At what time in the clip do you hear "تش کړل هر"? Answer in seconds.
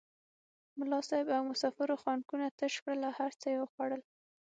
2.59-3.31